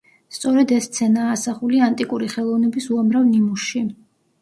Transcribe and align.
სწორედ 0.37 0.73
ეს 0.77 0.87
სცენაა 0.89 1.35
ასახული 1.35 1.83
ანტიკური 1.91 2.33
ხელოვნების 2.35 2.91
უამრავ 2.97 3.33
ნიმუშში. 3.33 3.89